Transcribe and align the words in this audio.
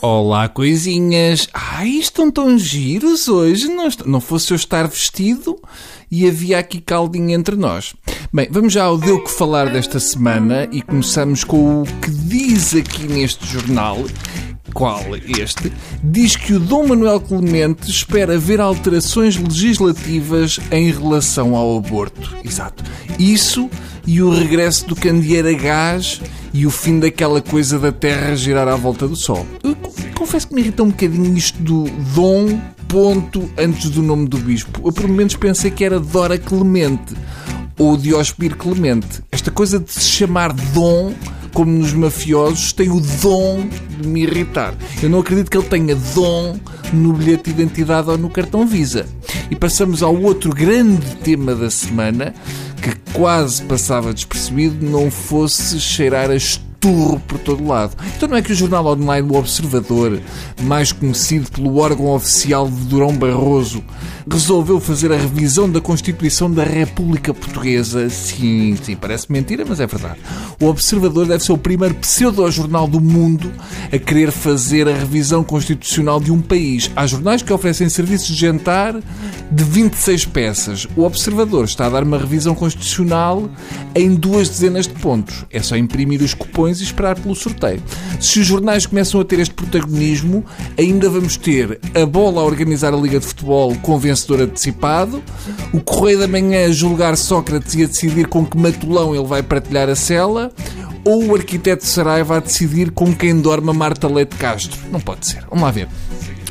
Olá, 0.00 0.48
coisinhas. 0.48 1.48
Ai, 1.52 1.88
estão 1.88 2.30
tão 2.30 2.56
giros 2.56 3.26
hoje. 3.26 3.66
Não, 3.66 3.88
não 4.06 4.20
fosse 4.20 4.52
eu 4.52 4.54
estar 4.54 4.86
vestido 4.86 5.58
e 6.08 6.24
havia 6.24 6.60
aqui 6.60 6.80
caldinho 6.80 7.30
entre 7.30 7.56
nós. 7.56 7.96
Bem, 8.32 8.46
vamos 8.48 8.72
já 8.72 8.84
ao 8.84 8.96
Deu 8.96 9.24
que 9.24 9.30
falar 9.30 9.72
desta 9.72 9.98
semana 9.98 10.68
e 10.70 10.82
começamos 10.82 11.42
com 11.42 11.82
o 11.82 11.84
que 11.84 12.10
diz 12.12 12.76
aqui 12.76 13.08
neste 13.08 13.44
jornal. 13.44 13.98
Qual 14.72 15.02
este? 15.36 15.72
Diz 16.04 16.36
que 16.36 16.52
o 16.52 16.60
Dom 16.60 16.86
Manuel 16.86 17.20
Clemente 17.20 17.90
espera 17.90 18.38
ver 18.38 18.60
alterações 18.60 19.36
legislativas 19.36 20.60
em 20.70 20.92
relação 20.92 21.56
ao 21.56 21.76
aborto. 21.76 22.36
Exato. 22.44 22.84
Isso 23.18 23.68
e 24.06 24.22
o 24.22 24.30
regresso 24.30 24.86
do 24.86 24.94
candeeiro 24.94 25.48
a 25.48 25.52
gás 25.54 26.20
e 26.54 26.66
o 26.66 26.70
fim 26.70 27.00
daquela 27.00 27.40
coisa 27.42 27.78
da 27.78 27.90
Terra 27.90 28.36
girar 28.36 28.68
à 28.68 28.76
volta 28.76 29.08
do 29.08 29.16
Sol. 29.16 29.44
Confesso 30.18 30.48
que 30.48 30.54
me 30.54 30.62
irrita 30.62 30.82
um 30.82 30.88
bocadinho 30.88 31.38
isto 31.38 31.62
do 31.62 31.84
Dom 32.12 32.60
ponto 32.88 33.48
antes 33.56 33.88
do 33.90 34.02
nome 34.02 34.26
do 34.26 34.36
bispo. 34.38 34.82
Eu 34.84 34.92
por 34.92 35.06
momentos 35.06 35.36
pensei 35.36 35.70
que 35.70 35.84
era 35.84 36.00
Dora 36.00 36.36
Clemente 36.36 37.14
ou 37.78 37.96
Diospir 37.96 38.56
Clemente. 38.56 39.22
Esta 39.30 39.52
coisa 39.52 39.78
de 39.78 39.92
se 39.92 40.00
chamar 40.00 40.52
Dom, 40.52 41.14
como 41.54 41.70
nos 41.70 41.92
mafiosos, 41.92 42.72
tem 42.72 42.90
o 42.90 43.00
dom 43.22 43.64
de 44.00 44.08
me 44.08 44.22
irritar. 44.22 44.74
Eu 45.00 45.08
não 45.08 45.20
acredito 45.20 45.50
que 45.50 45.56
ele 45.56 45.68
tenha 45.68 45.94
dom 45.94 46.58
no 46.92 47.12
bilhete 47.12 47.44
de 47.44 47.62
identidade 47.62 48.10
ou 48.10 48.18
no 48.18 48.28
cartão 48.28 48.66
Visa. 48.66 49.06
E 49.48 49.54
passamos 49.54 50.02
ao 50.02 50.20
outro 50.20 50.52
grande 50.52 51.14
tema 51.16 51.54
da 51.54 51.70
semana, 51.70 52.34
que 52.82 53.12
quase 53.12 53.62
passava 53.62 54.12
despercebido, 54.12 54.84
não 54.84 55.12
fosse 55.12 55.78
cheirar 55.78 56.28
a 56.28 56.36
esturro 56.78 57.20
por 57.20 57.38
todo 57.38 57.66
lado. 57.66 57.96
Então 58.16 58.28
não 58.28 58.36
é 58.36 58.42
que 58.42 58.52
o 58.52 58.54
jornal 58.54 58.86
online 58.86 59.28
O 59.28 59.36
Observador, 59.36 60.20
mais 60.62 60.92
conhecido 60.92 61.50
pelo 61.50 61.76
órgão 61.76 62.14
oficial 62.14 62.68
de 62.68 62.84
Durão 62.84 63.12
Barroso, 63.12 63.82
resolveu 64.30 64.78
fazer 64.78 65.12
a 65.12 65.16
revisão 65.16 65.68
da 65.68 65.80
Constituição 65.80 66.50
da 66.50 66.62
República 66.62 67.34
Portuguesa. 67.34 68.08
Sim, 68.08 68.76
sim, 68.82 68.96
parece 68.96 69.30
mentira, 69.30 69.64
mas 69.68 69.80
é 69.80 69.86
verdade. 69.86 70.18
O 70.60 70.66
Observador 70.66 71.26
deve 71.26 71.42
ser 71.42 71.52
o 71.52 71.58
primeiro 71.58 71.94
pseudo-jornal 71.96 72.86
do 72.86 73.00
mundo 73.00 73.52
a 73.92 73.98
querer 73.98 74.30
fazer 74.30 74.88
a 74.88 74.94
revisão 74.94 75.42
constitucional 75.42 76.20
de 76.20 76.30
um 76.30 76.40
país. 76.40 76.90
Há 76.94 77.06
jornais 77.06 77.42
que 77.42 77.52
oferecem 77.52 77.88
serviços 77.88 78.28
de 78.28 78.34
jantar 78.36 78.94
de 79.50 79.64
26 79.64 80.26
peças. 80.26 80.86
O 80.96 81.02
Observador 81.02 81.64
está 81.64 81.86
a 81.86 81.90
dar 81.90 82.02
uma 82.02 82.18
revisão 82.18 82.54
constitucional 82.54 83.48
em 83.94 84.14
duas 84.14 84.48
dezenas 84.48 84.86
de 84.86 84.94
pontos. 84.94 85.44
É 85.50 85.62
só 85.62 85.76
imprimir 85.76 86.22
os 86.22 86.34
cupons 86.34 86.80
e 86.80 86.84
esperar 86.84 87.18
pelo 87.18 87.34
sorteio. 87.34 87.82
Se 88.20 88.40
os 88.40 88.46
jornais 88.46 88.86
começam 88.86 89.20
a 89.20 89.24
ter 89.24 89.40
este 89.40 89.54
protagonismo, 89.54 90.44
ainda 90.78 91.08
vamos 91.08 91.36
ter 91.36 91.80
a 91.94 92.06
bola 92.06 92.42
a 92.42 92.44
organizar 92.44 92.92
a 92.92 92.96
Liga 92.96 93.18
de 93.18 93.26
Futebol 93.26 93.74
com 93.76 93.98
vencedor 93.98 94.42
antecipado, 94.42 95.22
o 95.72 95.80
Correio 95.80 96.18
da 96.18 96.28
Manhã 96.28 96.66
a 96.66 96.72
julgar 96.72 97.16
Sócrates 97.16 97.74
e 97.74 97.84
a 97.84 97.86
decidir 97.86 98.26
com 98.28 98.44
que 98.44 98.58
matulão 98.58 99.14
ele 99.14 99.26
vai 99.26 99.42
partilhar 99.42 99.88
a 99.88 99.96
cela, 99.96 100.52
ou 101.04 101.24
o 101.24 101.34
arquiteto 101.34 101.86
Saraiva 101.86 102.36
a 102.36 102.40
decidir 102.40 102.90
com 102.90 103.14
quem 103.14 103.40
dorme 103.40 103.70
a 103.70 103.72
Marta 103.72 104.06
Leite 104.08 104.36
Castro. 104.36 104.78
Não 104.90 105.00
pode 105.00 105.26
ser. 105.26 105.44
Vamos 105.48 105.64
lá 105.64 105.70
ver. 105.70 105.88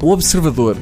O 0.00 0.10
observador 0.10 0.76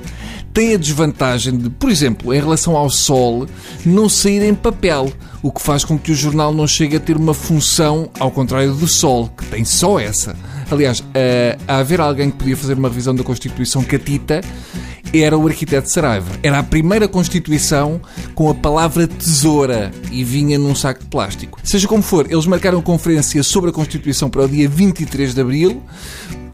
tem 0.56 0.72
a 0.72 0.78
desvantagem 0.78 1.54
de, 1.54 1.68
por 1.68 1.90
exemplo, 1.90 2.32
em 2.32 2.40
relação 2.40 2.78
ao 2.78 2.88
Sol, 2.88 3.46
não 3.84 4.08
sair 4.08 4.42
em 4.42 4.54
papel, 4.54 5.12
o 5.42 5.52
que 5.52 5.60
faz 5.60 5.84
com 5.84 5.98
que 5.98 6.10
o 6.10 6.14
jornal 6.14 6.50
não 6.50 6.66
chegue 6.66 6.96
a 6.96 7.00
ter 7.00 7.14
uma 7.14 7.34
função 7.34 8.08
ao 8.18 8.30
contrário 8.30 8.72
do 8.72 8.88
Sol, 8.88 9.28
que 9.36 9.44
tem 9.48 9.66
só 9.66 10.00
essa. 10.00 10.34
Aliás, 10.70 11.04
a, 11.68 11.74
a 11.74 11.76
haver 11.80 12.00
alguém 12.00 12.30
que 12.30 12.38
podia 12.38 12.56
fazer 12.56 12.72
uma 12.72 12.88
revisão 12.88 13.14
da 13.14 13.22
Constituição 13.22 13.84
catita, 13.84 14.40
era 15.12 15.36
o 15.36 15.46
arquiteto 15.46 15.90
Saraiva. 15.90 16.30
Era 16.42 16.60
a 16.60 16.62
primeira 16.62 17.06
Constituição 17.06 18.00
com 18.34 18.48
a 18.48 18.54
palavra 18.54 19.06
tesoura 19.06 19.90
e 20.10 20.24
vinha 20.24 20.58
num 20.58 20.74
saco 20.74 21.00
de 21.00 21.06
plástico. 21.06 21.60
Seja 21.62 21.86
como 21.86 22.02
for, 22.02 22.32
eles 22.32 22.46
marcaram 22.46 22.80
conferência 22.80 23.42
sobre 23.42 23.68
a 23.68 23.72
Constituição 23.74 24.30
para 24.30 24.44
o 24.44 24.48
dia 24.48 24.66
23 24.66 25.34
de 25.34 25.40
Abril, 25.42 25.82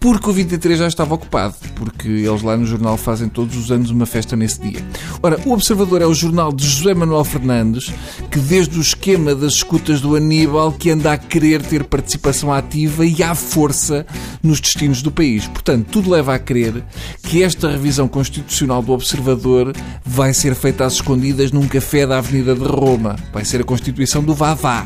porque 0.03 0.29
o 0.29 0.33
23 0.33 0.81
já 0.81 0.89
estava 0.89 1.15
ocupado, 1.15 1.55
porque 1.77 2.09
eles 2.09 2.43
lá 2.43 2.57
no 2.57 2.67
jornal 2.67 2.97
fazem 2.97 3.29
todos 3.29 3.57
os 3.57 3.71
anos 3.71 3.89
uma 3.89 4.05
festa 4.05 4.35
nesse 4.35 4.61
dia. 4.61 4.85
Ora, 5.23 5.39
o 5.47 5.53
Observador 5.53 6.03
é 6.03 6.07
o 6.07 6.13
jornal 6.13 6.53
de 6.53 6.67
José 6.67 6.93
Manuel 6.93 7.23
Fernandes, 7.25 7.93
que 8.29 8.41
desde 8.41 8.77
o 8.77 8.81
esquema 8.81 9.33
das 9.33 9.55
escutas 9.55 10.01
do 10.01 10.17
Aníbal, 10.17 10.73
que 10.73 10.91
anda 10.91 11.13
a 11.13 11.17
querer 11.17 11.63
ter 11.63 11.85
participação 11.85 12.53
ativa 12.53 13.07
e 13.07 13.23
à 13.23 13.33
força 13.37 14.05
nos 14.43 14.61
destinos 14.61 15.03
do 15.03 15.13
país. 15.13 15.47
Portanto, 15.47 15.87
tudo 15.93 16.11
leva 16.11 16.35
a 16.35 16.39
crer 16.39 16.83
que 17.23 17.45
esta 17.45 17.71
revisão 17.71 18.09
constitucional 18.09 18.83
do 18.83 18.91
Observador 18.91 19.73
vai 20.05 20.35
ser 20.35 20.57
feita 20.57 20.85
às 20.85 20.95
escondidas 20.95 21.53
num 21.53 21.69
café 21.69 22.09
da 22.09 22.19
Avenida 22.19 22.57
de 22.57 22.65
Roma. 22.65 23.15
Vai 23.33 23.45
ser 23.45 23.61
a 23.61 23.65
Constituição 23.65 24.21
do 24.21 24.35
Vavá. 24.35 24.85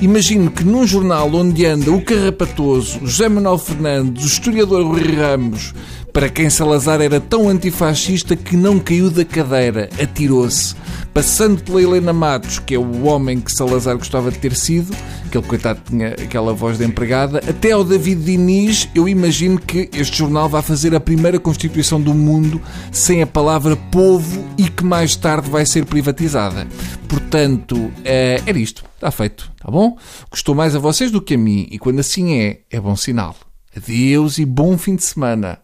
Imagino 0.00 0.48
que 0.48 0.62
num 0.62 0.86
jornal 0.86 1.28
onde 1.34 1.66
anda 1.66 1.90
o 1.90 2.00
Carrapatoso, 2.00 3.00
José 3.04 3.28
Manuel 3.28 3.58
Fernandes, 3.58 4.22
o 4.22 4.28
historiador 4.28 4.86
Rui 4.86 5.02
Ramos, 5.12 5.74
para 6.12 6.28
quem 6.28 6.48
Salazar 6.48 7.00
era 7.00 7.20
tão 7.20 7.48
antifascista 7.48 8.36
que 8.36 8.56
não 8.56 8.78
caiu 8.78 9.10
da 9.10 9.24
cadeira, 9.24 9.88
atirou-se. 10.00 10.76
Passando 11.12 11.62
pela 11.64 11.82
Helena 11.82 12.12
Matos, 12.12 12.60
que 12.60 12.76
é 12.76 12.78
o 12.78 13.04
homem 13.06 13.40
que 13.40 13.50
Salazar 13.50 13.96
gostava 13.96 14.30
de 14.30 14.38
ter 14.38 14.54
sido, 14.54 14.94
aquele 15.26 15.44
coitado 15.44 15.80
tinha 15.84 16.10
aquela 16.10 16.52
voz 16.52 16.78
de 16.78 16.84
empregada, 16.84 17.38
até 17.38 17.72
ao 17.72 17.82
David 17.82 18.22
Diniz, 18.22 18.88
eu 18.94 19.08
imagino 19.08 19.58
que 19.58 19.90
este 19.92 20.18
jornal 20.18 20.48
vai 20.48 20.62
fazer 20.62 20.94
a 20.94 21.00
primeira 21.00 21.40
Constituição 21.40 22.00
do 22.00 22.14
mundo 22.14 22.60
sem 22.92 23.20
a 23.20 23.26
palavra 23.26 23.76
povo 23.76 24.44
e 24.56 24.68
que 24.68 24.84
mais 24.84 25.16
tarde 25.16 25.50
vai 25.50 25.66
ser 25.66 25.84
privatizada. 25.86 26.68
Portanto, 27.08 27.90
é, 28.04 28.40
era 28.46 28.58
isto. 28.58 28.84
Está 28.94 29.10
feito, 29.10 29.50
tá 29.58 29.70
bom? 29.70 29.96
Gostou 30.30 30.54
mais 30.54 30.76
a 30.76 30.78
vocês 30.78 31.10
do 31.10 31.22
que 31.22 31.34
a 31.34 31.38
mim, 31.38 31.66
e 31.70 31.78
quando 31.78 32.00
assim 32.00 32.38
é, 32.38 32.60
é 32.70 32.80
bom 32.80 32.94
sinal. 32.96 33.34
Adeus 33.76 34.38
e 34.38 34.44
bom 34.44 34.76
fim 34.76 34.96
de 34.96 35.04
semana. 35.04 35.58